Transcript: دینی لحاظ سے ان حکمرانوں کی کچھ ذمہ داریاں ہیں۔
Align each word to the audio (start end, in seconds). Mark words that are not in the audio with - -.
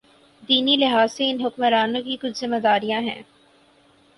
دینی 0.43 0.75
لحاظ 0.77 1.11
سے 1.13 1.29
ان 1.29 1.41
حکمرانوں 1.41 2.01
کی 2.01 2.17
کچھ 2.21 2.39
ذمہ 2.39 2.59
داریاں 2.59 3.01
ہیں۔ 3.01 3.21